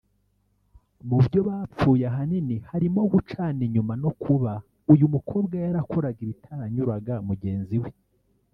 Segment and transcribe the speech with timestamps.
[1.07, 4.51] Mu byo bapfuye ahanini harimo gucana inyuma no kuba
[4.93, 7.89] uyu mukobwa yarakoraga ibitaranyuraga mugenzi we